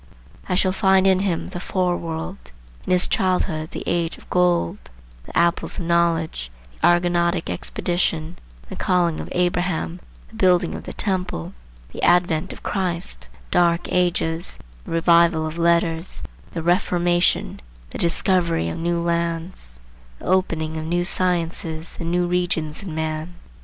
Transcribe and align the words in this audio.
I 0.49 0.55
shall 0.55 0.71
find 0.71 1.05
in 1.05 1.19
him 1.19 1.49
the 1.49 1.59
Foreworld; 1.59 2.39
in 2.87 2.91
his 2.91 3.07
childhood 3.07 3.69
the 3.69 3.83
Age 3.85 4.17
of 4.17 4.27
Gold, 4.31 4.79
the 5.25 5.37
Apples 5.37 5.77
of 5.77 5.85
Knowledge, 5.85 6.49
the 6.81 6.87
Argonautic 6.87 7.51
Expedition, 7.51 8.39
the 8.67 8.75
calling 8.75 9.19
of 9.19 9.29
Abraham, 9.31 9.99
the 10.29 10.37
building 10.37 10.73
of 10.73 10.85
the 10.85 10.93
Temple, 10.93 11.53
the 11.91 12.01
Advent 12.01 12.51
of 12.51 12.63
Christ, 12.63 13.27
Dark 13.51 13.89
Ages, 13.91 14.57
the 14.85 14.91
Revival 14.93 15.45
of 15.45 15.59
Letters, 15.59 16.23
the 16.53 16.63
Reformation, 16.63 17.59
the 17.91 17.99
discovery 17.99 18.69
of 18.69 18.79
new 18.79 18.99
lands, 18.99 19.79
the 20.17 20.25
opening 20.25 20.77
of 20.77 20.85
new 20.85 21.03
sciences 21.03 21.95
and 21.99 22.09
new 22.11 22.25
regions 22.25 22.81
in 22.81 22.95
man. 22.95 23.35